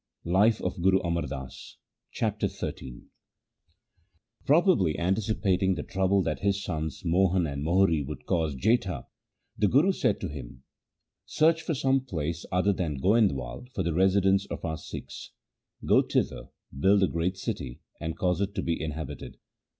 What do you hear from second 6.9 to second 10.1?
Mohan and Mohri would cause Jetha, the Guru